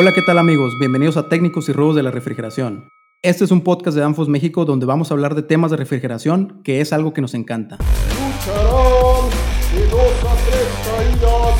[0.00, 0.78] Hola, ¿qué tal amigos?
[0.78, 2.88] Bienvenidos a Técnicos y Robos de la Refrigeración.
[3.20, 6.60] Este es un podcast de Danfos México donde vamos a hablar de temas de refrigeración,
[6.62, 7.78] que es algo que nos encanta.
[7.78, 9.28] Lucharán
[9.74, 11.58] de dos a tres caídas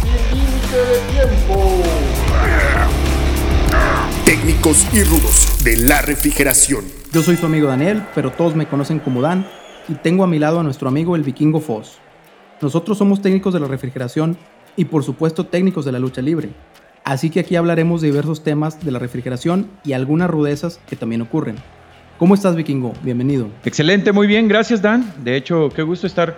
[0.00, 1.82] sin límite de tiempo.
[4.24, 6.84] Técnicos y rudos de la refrigeración.
[7.12, 9.44] Yo soy su amigo Daniel, pero todos me conocen como Dan,
[9.88, 11.98] y tengo a mi lado a nuestro amigo el vikingo Foss.
[12.62, 14.38] Nosotros somos técnicos de la refrigeración
[14.76, 16.50] y por supuesto técnicos de la lucha libre.
[17.06, 21.22] Así que aquí hablaremos de diversos temas de la refrigeración y algunas rudezas que también
[21.22, 21.54] ocurren.
[22.18, 22.94] ¿Cómo estás, Vikingo?
[23.04, 23.48] Bienvenido.
[23.64, 25.14] Excelente, muy bien, gracias Dan.
[25.22, 26.36] De hecho, qué gusto estar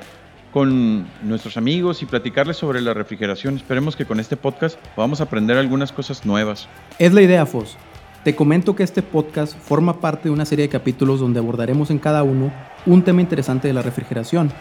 [0.53, 3.57] con nuestros amigos y platicarles sobre la refrigeración.
[3.57, 6.69] Esperemos que con este podcast podamos aprender algunas cosas nuevas.
[6.99, 7.79] Es la idea, Fos.
[8.23, 11.99] Te comento que este podcast forma parte de una serie de capítulos donde abordaremos en
[11.99, 12.53] cada uno
[12.85, 14.53] un tema interesante de la refrigeración,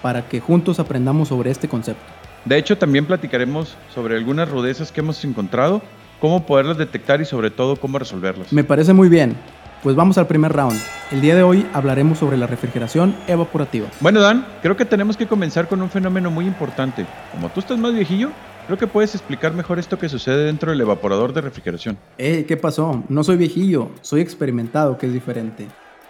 [0.00, 2.04] para que juntos aprendamos sobre este concepto.
[2.46, 5.82] De hecho, también platicaremos sobre algunas rudezas que hemos encontrado,
[6.20, 8.52] cómo poderlas detectar y sobre todo cómo resolverlas.
[8.52, 9.36] Me parece muy bien.
[9.82, 10.80] Pues vamos al primer round.
[11.10, 13.88] El día de hoy hablaremos sobre la refrigeración evaporativa.
[14.00, 17.04] Bueno, Dan, creo que tenemos que comenzar con un fenómeno muy importante.
[17.32, 18.30] Como tú estás más viejillo,
[18.66, 21.98] creo que puedes explicar mejor esto que sucede dentro del evaporador de refrigeración.
[22.16, 23.02] Eh, ¿qué pasó?
[23.08, 25.66] No soy viejillo, soy experimentado, que es diferente.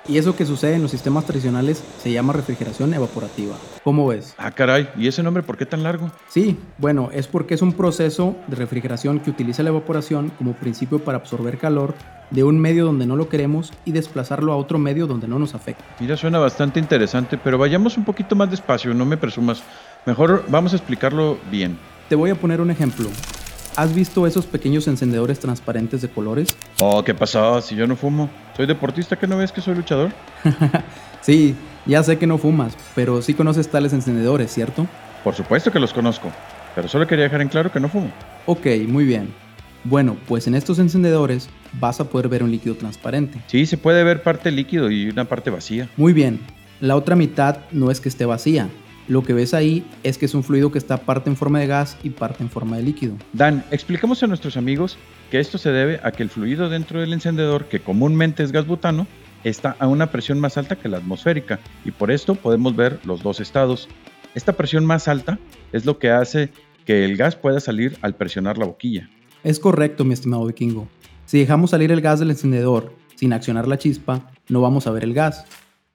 [0.09, 3.57] Y eso que sucede en los sistemas tradicionales se llama refrigeración evaporativa.
[3.83, 4.35] ¿Cómo ves?
[4.39, 6.12] Ah, caray, ¿y ese nombre por qué tan largo?
[6.29, 11.01] Sí, bueno, es porque es un proceso de refrigeración que utiliza la evaporación como principio
[11.01, 11.95] para absorber calor
[12.31, 15.55] de un medio donde no lo queremos y desplazarlo a otro medio donde no nos
[15.55, 15.84] afecta.
[15.99, 19.62] Mira, suena bastante interesante, pero vayamos un poquito más despacio, no me presumas.
[20.07, 21.79] Mejor vamos a explicarlo bien.
[22.09, 23.09] Te voy a poner un ejemplo.
[23.77, 26.56] ¿Has visto esos pequeños encendedores transparentes de colores?
[26.80, 27.60] Oh, ¿qué pasó?
[27.60, 28.30] Si yo no fumo.
[28.56, 30.12] Soy deportista, ¿qué no ves que soy luchador?
[31.20, 34.86] sí, ya sé que no fumas, pero sí conoces tales encendedores, ¿cierto?
[35.22, 36.32] Por supuesto que los conozco,
[36.74, 38.10] pero solo quería dejar en claro que no fumo.
[38.47, 39.34] Ok, muy bien.
[39.84, 43.42] Bueno, pues en estos encendedores vas a poder ver un líquido transparente.
[43.47, 45.91] Sí, se puede ver parte líquido y una parte vacía.
[45.98, 46.41] Muy bien.
[46.80, 48.70] La otra mitad no es que esté vacía,
[49.09, 51.67] lo que ves ahí es que es un fluido que está parte en forma de
[51.67, 53.17] gas y parte en forma de líquido.
[53.33, 54.99] Dan, explicamos a nuestros amigos
[55.31, 58.66] que esto se debe a que el fluido dentro del encendedor, que comúnmente es gas
[58.66, 59.06] butano,
[59.45, 63.22] está a una presión más alta que la atmosférica y por esto podemos ver los
[63.22, 63.89] dos estados.
[64.34, 65.39] Esta presión más alta
[65.72, 66.50] es lo que hace
[66.84, 69.09] que el gas pueda salir al presionar la boquilla.
[69.45, 70.89] Es correcto, mi estimado vikingo.
[71.27, 75.05] Si dejamos salir el gas del encendedor sin accionar la chispa, no vamos a ver
[75.05, 75.45] el gas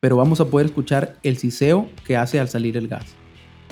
[0.01, 3.05] pero vamos a poder escuchar el siseo que hace al salir el gas.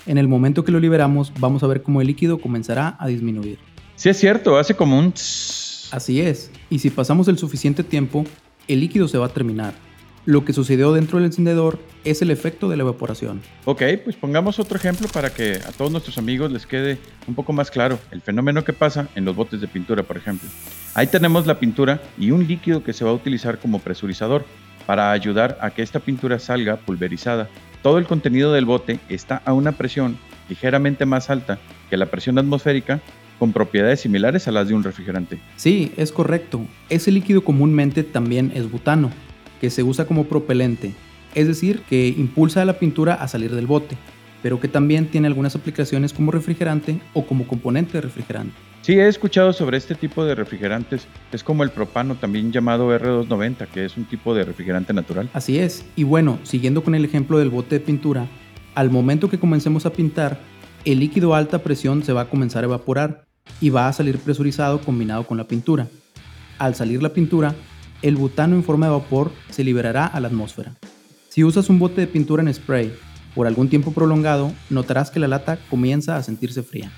[0.06, 3.58] En el momento que lo liberamos, vamos a ver cómo el líquido comenzará a disminuir.
[3.96, 5.12] Sí es cierto, hace como un...
[5.92, 8.26] Así es, y si pasamos el suficiente tiempo,
[8.68, 9.74] el líquido se va a terminar.
[10.26, 13.42] Lo que sucedió dentro del encendedor es el efecto de la evaporación.
[13.66, 17.54] Ok, pues pongamos otro ejemplo para que a todos nuestros amigos les quede un poco
[17.54, 20.48] más claro el fenómeno que pasa en los botes de pintura, por ejemplo.
[20.94, 24.46] Ahí tenemos la pintura y un líquido que se va a utilizar como presurizador
[24.90, 27.48] para ayudar a que esta pintura salga pulverizada.
[27.84, 30.18] Todo el contenido del bote está a una presión
[30.50, 31.60] ligeramente más alta
[31.92, 33.00] que la presión atmosférica
[33.38, 35.38] con propiedades similares a las de un refrigerante.
[35.58, 36.66] Sí, es correcto.
[36.90, 39.12] Ese líquido comúnmente también es butano,
[39.62, 40.96] que se usa como propelente,
[41.36, 43.96] es decir, que impulsa a la pintura a salir del bote,
[44.42, 48.56] pero que también tiene algunas aplicaciones como refrigerante o como componente de refrigerante.
[48.82, 51.06] Sí, he escuchado sobre este tipo de refrigerantes.
[51.32, 55.30] Es como el propano, también llamado R290, que es un tipo de refrigerante natural.
[55.34, 55.86] Así es.
[55.96, 58.28] Y bueno, siguiendo con el ejemplo del bote de pintura,
[58.76, 60.40] al momento que comencemos a pintar,
[60.86, 63.26] el líquido a alta presión se va a comenzar a evaporar
[63.60, 65.88] y va a salir presurizado combinado con la pintura.
[66.58, 67.56] Al salir la pintura,
[68.02, 70.76] el butano en forma de vapor se liberará a la atmósfera.
[71.28, 72.94] Si usas un bote de pintura en spray
[73.36, 76.92] por algún tiempo prolongado, notarás que la lata comienza a sentirse fría.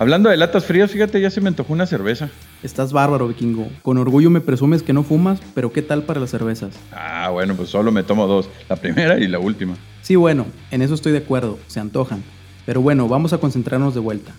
[0.00, 2.30] Hablando de latas frías, fíjate, ya se me antojó una cerveza.
[2.62, 3.68] Estás bárbaro, vikingo.
[3.82, 6.72] Con orgullo me presumes que no fumas, pero ¿qué tal para las cervezas?
[6.92, 9.74] Ah, bueno, pues solo me tomo dos, la primera y la última.
[10.02, 12.22] Sí, bueno, en eso estoy de acuerdo, se antojan.
[12.64, 14.34] Pero bueno, vamos a concentrarnos de vuelta.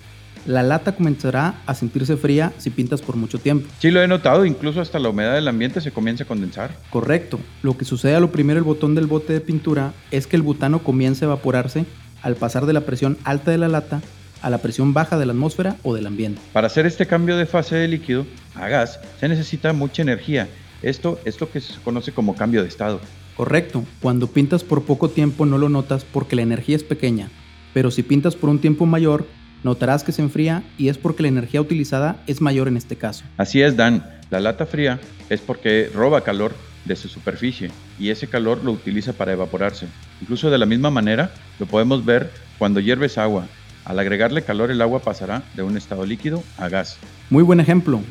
[0.46, 3.68] La lata comenzará a sentirse fría si pintas por mucho tiempo.
[3.80, 6.72] Sí, lo he notado, incluso hasta la humedad del ambiente se comienza a condensar.
[6.90, 7.38] Correcto.
[7.64, 10.42] Lo que sucede a lo primero el botón del bote de pintura es que el
[10.42, 11.86] butano comienza a evaporarse
[12.22, 14.02] al pasar de la presión alta de la lata
[14.42, 16.42] a la presión baja de la atmósfera o del ambiente.
[16.54, 18.26] Para hacer este cambio de fase de líquido
[18.56, 20.48] a gas se necesita mucha energía.
[20.82, 23.02] Esto es lo que se conoce como cambio de estado.
[23.36, 27.30] Correcto, cuando pintas por poco tiempo no lo notas porque la energía es pequeña,
[27.74, 29.26] pero si pintas por un tiempo mayor,
[29.64, 33.24] notarás que se enfría y es porque la energía utilizada es mayor en este caso.
[33.38, 34.06] Así es, Dan.
[34.30, 35.00] La lata fría
[35.30, 36.54] es porque roba calor
[36.86, 39.88] de su superficie y ese calor lo utiliza para evaporarse.
[40.22, 43.48] Incluso de la misma manera lo podemos ver cuando hierves agua
[43.86, 46.98] al agregarle calor el agua pasará de un estado líquido a gas.
[47.30, 48.02] Muy buen ejemplo.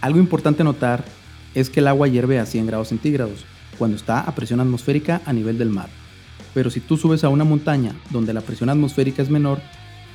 [0.00, 1.04] Algo importante notar
[1.54, 3.44] es que el agua hierve a 100 grados centígrados,
[3.78, 5.88] cuando está a presión atmosférica a nivel del mar.
[6.54, 9.60] Pero si tú subes a una montaña donde la presión atmosférica es menor,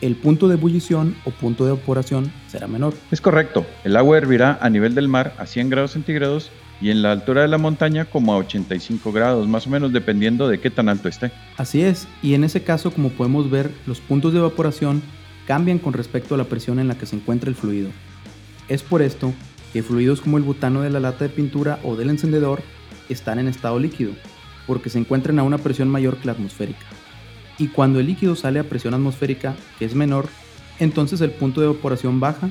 [0.02, 2.94] el punto de ebullición o punto de evaporación será menor.
[3.12, 7.02] Es correcto, el agua hervirá a nivel del mar a 100 grados centígrados y en
[7.02, 10.70] la altura de la montaña como a 85 grados, más o menos dependiendo de qué
[10.70, 11.32] tan alto esté.
[11.58, 15.02] Así es, y en ese caso como podemos ver, los puntos de evaporación
[15.46, 17.90] cambian con respecto a la presión en la que se encuentra el fluido.
[18.68, 19.34] Es por esto
[19.74, 22.62] que fluidos como el butano de la lata de pintura o del encendedor
[23.10, 24.12] están en estado líquido,
[24.66, 26.86] porque se encuentran a una presión mayor que la atmosférica.
[27.58, 30.28] Y cuando el líquido sale a presión atmosférica, que es menor,
[30.80, 32.50] entonces el punto de evaporación baja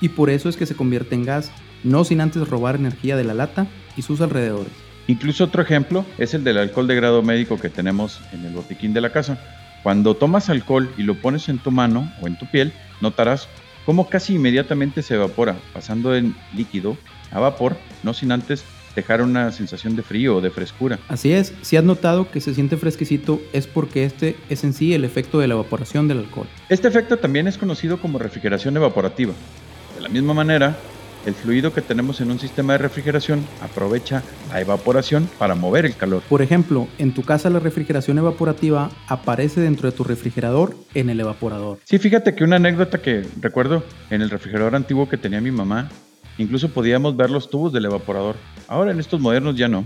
[0.00, 1.50] y por eso es que se convierte en gas,
[1.84, 3.66] no sin antes robar energía de la lata
[3.96, 4.72] y sus alrededores.
[5.06, 8.92] Incluso otro ejemplo es el del alcohol de grado médico que tenemos en el botiquín
[8.92, 9.38] de la casa.
[9.82, 13.48] Cuando tomas alcohol y lo pones en tu mano o en tu piel, notarás
[13.86, 16.96] cómo casi inmediatamente se evapora, pasando en líquido
[17.32, 20.98] a vapor, no sin antes dejar una sensación de frío o de frescura.
[21.08, 24.94] Así es, si has notado que se siente fresquecito es porque este es en sí
[24.94, 26.46] el efecto de la evaporación del alcohol.
[26.68, 29.32] Este efecto también es conocido como refrigeración evaporativa.
[29.96, 30.76] De la misma manera,
[31.26, 35.94] el fluido que tenemos en un sistema de refrigeración aprovecha la evaporación para mover el
[35.94, 36.22] calor.
[36.28, 41.20] Por ejemplo, en tu casa la refrigeración evaporativa aparece dentro de tu refrigerador en el
[41.20, 41.78] evaporador.
[41.84, 45.90] Sí, fíjate que una anécdota que recuerdo en el refrigerador antiguo que tenía mi mamá,
[46.38, 48.36] incluso podíamos ver los tubos del evaporador.
[48.66, 49.84] Ahora en estos modernos ya no.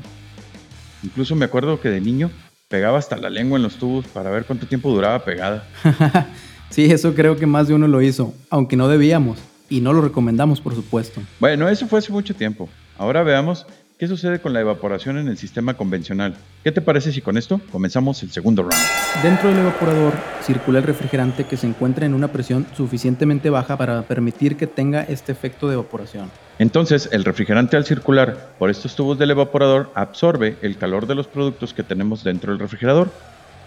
[1.03, 2.31] Incluso me acuerdo que de niño
[2.69, 5.67] pegaba hasta la lengua en los tubos para ver cuánto tiempo duraba pegada.
[6.71, 9.39] sí, eso creo que más de uno lo hizo, aunque no debíamos.
[9.69, 11.21] Y no lo recomendamos, por supuesto.
[11.41, 12.69] Bueno, eso fue hace mucho tiempo.
[12.99, 13.67] Ahora veamos
[13.99, 16.37] qué sucede con la evaporación en el sistema convencional.
[16.63, 18.75] ¿Qué te parece si con esto comenzamos el segundo round?
[19.23, 20.13] Dentro del evaporador
[20.43, 25.03] circula el refrigerante que se encuentra en una presión suficientemente baja para permitir que tenga
[25.03, 26.31] este efecto de evaporación.
[26.59, 31.27] Entonces, el refrigerante al circular por estos tubos del evaporador absorbe el calor de los
[31.27, 33.11] productos que tenemos dentro del refrigerador,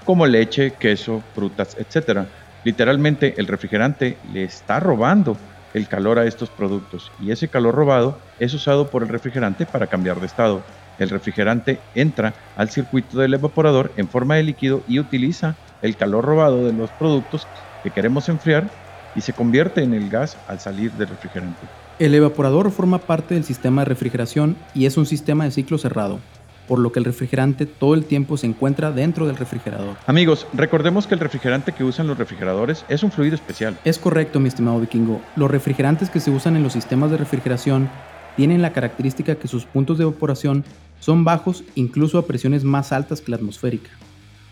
[0.06, 2.28] como leche, queso, frutas, etc.
[2.64, 5.38] Literalmente, el refrigerante le está robando
[5.77, 9.88] el calor a estos productos y ese calor robado es usado por el refrigerante para
[9.88, 10.62] cambiar de estado.
[11.00, 16.25] El refrigerante entra al circuito del evaporador en forma de líquido y utiliza el calor
[16.25, 17.47] robado de los productos
[17.83, 18.69] que queremos enfriar
[19.15, 21.62] y se convierte en el gas al salir del refrigerante.
[22.00, 26.19] El evaporador forma parte del sistema de refrigeración y es un sistema de ciclo cerrado
[26.68, 29.96] por lo que el refrigerante todo el tiempo se encuentra dentro del refrigerador.
[30.06, 33.78] Amigos, recordemos que el refrigerante que usan los refrigeradores es un fluido especial.
[33.86, 35.22] Es correcto, mi estimado vikingo.
[35.36, 37.90] Los refrigerantes que se usan en los sistemas de refrigeración
[38.36, 40.64] tienen la característica que sus puntos de evaporación
[41.00, 43.90] son bajos incluso a presiones más altas que la atmosférica.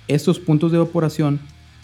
[0.08, 1.40] Estos puntos de evaporación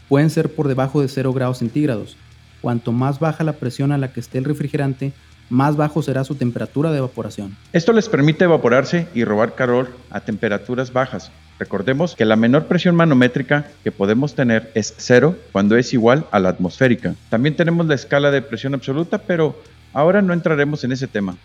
[0.07, 2.17] pueden ser por debajo de 0 grados centígrados.
[2.61, 5.13] Cuanto más baja la presión a la que esté el refrigerante,
[5.51, 7.55] más bajo será su temperatura de evaporación.
[7.73, 11.29] Esto les permite evaporarse y robar calor a temperaturas bajas.
[11.59, 16.39] Recordemos que la menor presión manométrica que podemos tener es cero cuando es igual a
[16.39, 17.15] la atmosférica.
[17.29, 19.61] También tenemos la escala de presión absoluta, pero
[19.93, 21.35] ahora no entraremos en ese tema.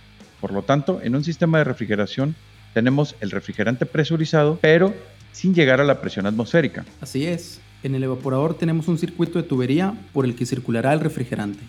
[0.41, 2.37] Por lo tanto, en un sistema de refrigeración
[2.75, 4.94] tenemos el refrigerante presurizado, pero
[5.32, 6.85] sin llegar a la presión atmosférica.
[7.00, 11.00] Así es, en el evaporador tenemos un circuito de tubería por el que circulará el
[11.00, 11.61] refrigerante.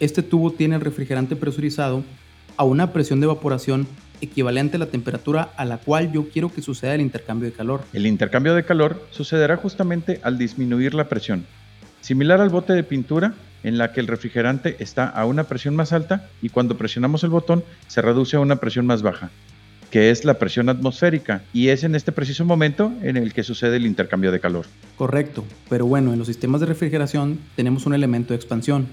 [0.00, 2.04] Este tubo tiene el refrigerante presurizado
[2.56, 3.88] a una presión de evaporación
[4.20, 7.82] equivalente a la temperatura a la cual yo quiero que suceda el intercambio de calor.
[7.92, 11.46] El intercambio de calor sucederá justamente al disminuir la presión,
[12.00, 13.34] similar al bote de pintura
[13.64, 17.30] en la que el refrigerante está a una presión más alta y cuando presionamos el
[17.30, 19.30] botón se reduce a una presión más baja,
[19.90, 23.76] que es la presión atmosférica, y es en este preciso momento en el que sucede
[23.76, 24.66] el intercambio de calor.
[24.96, 28.86] Correcto, pero bueno, en los sistemas de refrigeración tenemos un elemento de expansión,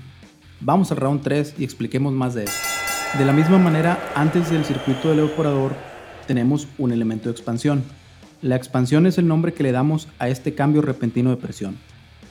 [0.61, 2.59] Vamos al round 3 y expliquemos más de eso.
[3.17, 5.75] De la misma manera, antes del circuito del evaporador
[6.27, 7.83] tenemos un elemento de expansión.
[8.41, 11.77] La expansión es el nombre que le damos a este cambio repentino de presión.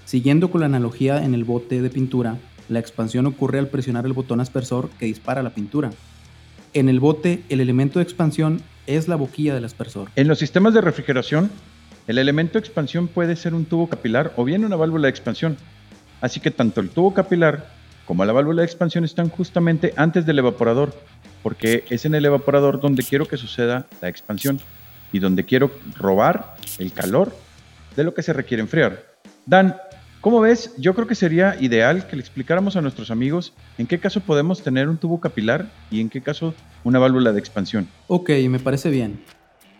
[0.05, 2.39] Siguiendo con la analogía en el bote de pintura,
[2.69, 5.91] la expansión ocurre al presionar el botón aspersor que dispara la pintura.
[6.73, 10.09] En el bote, el elemento de expansión es la boquilla del aspersor.
[10.17, 11.51] En los sistemas de refrigeración,
[12.07, 15.57] el elemento de expansión puede ser un tubo capilar o bien una válvula de expansión.
[16.21, 20.39] Así que tanto el tubo capilar como la válvula de expansión están justamente antes del
[20.39, 20.95] evaporador,
[21.43, 24.61] porque es en el evaporador donde quiero que suceda la expansión
[25.13, 27.35] y donde quiero robar el calor
[27.97, 29.05] de lo que se requiere enfriar.
[29.47, 29.77] Dan,
[30.21, 30.75] ¿cómo ves?
[30.79, 34.63] Yo creo que sería ideal que le explicáramos a nuestros amigos en qué caso podemos
[34.63, 37.89] tener un tubo capilar y en qué caso una válvula de expansión.
[38.09, 39.21] Ok, me parece bien.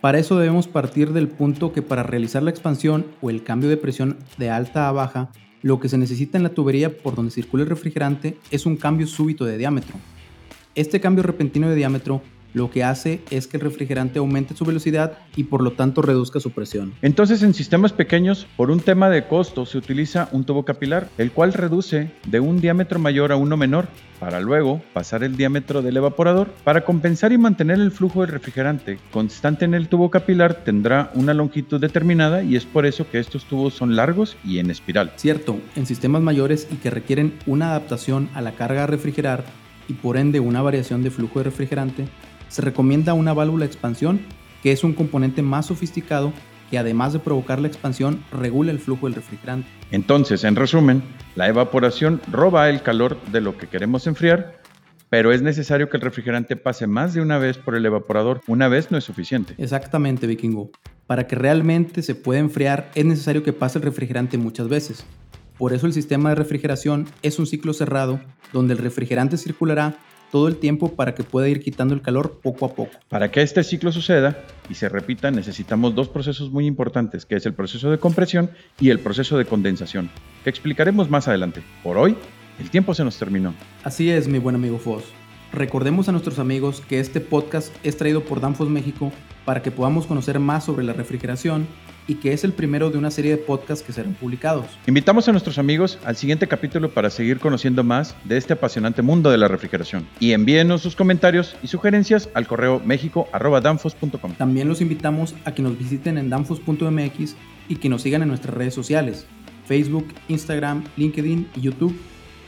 [0.01, 3.77] Para eso debemos partir del punto que para realizar la expansión o el cambio de
[3.77, 5.29] presión de alta a baja
[5.65, 9.07] lo que se necesita en la tubería por donde circula el refrigerante es un cambio
[9.07, 9.95] súbito de diámetro.
[10.75, 12.21] Este cambio repentino de diámetro
[12.55, 16.39] lo que hace es que el refrigerante aumente su velocidad y por lo tanto reduzca
[16.39, 16.93] su presión.
[17.01, 21.31] Entonces en sistemas pequeños, por un tema de costo, se utiliza un tubo capilar, el
[21.31, 23.87] cual reduce de un diámetro mayor a uno menor,
[24.19, 26.47] para luego pasar el diámetro del evaporador.
[26.63, 31.33] Para compensar y mantener el flujo del refrigerante constante en el tubo capilar tendrá una
[31.33, 35.11] longitud determinada y es por eso que estos tubos son largos y en espiral.
[35.17, 39.43] Cierto, en sistemas mayores y que requieren una adaptación a la carga a refrigerar
[39.87, 42.07] y por ende una variación de flujo de refrigerante,
[42.55, 44.21] se recomienda una válvula de expansión
[44.63, 46.31] que es un componente más sofisticado
[46.71, 49.67] que además de provocar la expansión regula el flujo del refrigerante.
[49.91, 51.03] Entonces, en resumen,
[51.35, 54.61] la evaporación roba el calor de lo que queremos enfriar,
[55.09, 58.39] pero es necesario que el refrigerante pase más de una vez por el evaporador.
[58.47, 59.53] Una vez no es suficiente.
[59.57, 60.71] Exactamente, vikingo.
[61.07, 65.05] Para que realmente se pueda enfriar es necesario que pase el refrigerante muchas veces.
[65.57, 68.21] Por eso el sistema de refrigeración es un ciclo cerrado
[68.53, 69.97] donde el refrigerante circulará
[70.35, 72.91] todo el tiempo para que pueda ir quitando el calor poco a poco.
[73.07, 77.45] Para que este ciclo suceda y se repita, necesitamos dos procesos muy importantes, que es
[77.45, 80.09] el proceso de compresión y el proceso de condensación,
[80.43, 81.61] que explicaremos más adelante.
[81.81, 82.17] Por hoy,
[82.59, 83.53] el tiempo se nos terminó.
[83.85, 85.05] Así es, mi buen amigo Foss.
[85.55, 89.13] Recordemos a nuestros amigos que este podcast es traído por Danfoss México
[89.45, 91.65] para que podamos conocer más sobre la refrigeración
[92.07, 94.65] y que es el primero de una serie de podcasts que serán publicados.
[94.85, 99.31] Invitamos a nuestros amigos al siguiente capítulo para seguir conociendo más de este apasionante mundo
[99.31, 100.05] de la refrigeración.
[100.19, 104.33] Y envíenos sus comentarios y sugerencias al correo mexico.danfos.com.
[104.33, 107.37] También los invitamos a que nos visiten en danfos.mx
[107.69, 109.25] y que nos sigan en nuestras redes sociales,
[109.65, 111.97] Facebook, Instagram, LinkedIn y YouTube,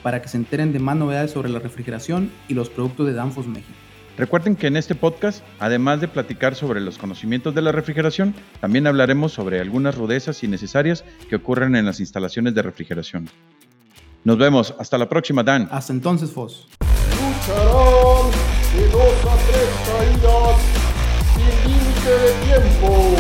[0.07, 3.45] para que se enteren de más novedades sobre la refrigeración y los productos de Danfos
[3.45, 3.73] México.
[4.17, 8.87] Recuerden que en este podcast, además de platicar sobre los conocimientos de la refrigeración, también
[8.87, 13.29] hablaremos sobre algunas rudezas innecesarias que ocurren en las instalaciones de refrigeración.
[14.23, 15.67] Nos vemos, hasta la próxima, Dan.
[15.73, 16.69] Hasta entonces, Foss.
[16.79, 18.31] Lucharán
[18.77, 20.61] de dos a tres caídas
[21.35, 23.17] sin límite de tiempo.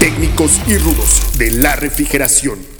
[0.00, 2.77] Técnicos y rudos de la refrigeración.